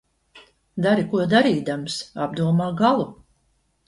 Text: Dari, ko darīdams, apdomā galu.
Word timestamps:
Dari, 0.85 1.03
ko 1.11 1.19
darīdams, 1.33 1.97
apdomā 2.23 2.71
galu. 2.81 3.07